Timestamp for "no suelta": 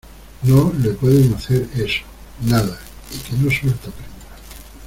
3.37-3.91